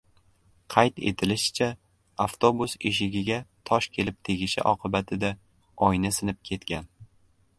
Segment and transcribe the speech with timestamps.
[0.75, 1.65] Qayd etilishicha,
[2.25, 3.37] avtobus eshigiga
[3.71, 5.31] tosh kelib tegishi oqibatida
[5.91, 6.91] oyna sinib ketgan